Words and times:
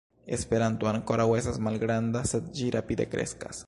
Esperanto 0.37 0.89
ankoraŭ 0.93 1.27
estas 1.41 1.61
malgranda, 1.69 2.27
sed 2.35 2.53
ĝi 2.61 2.75
rapide 2.79 3.13
kreskas. 3.15 3.59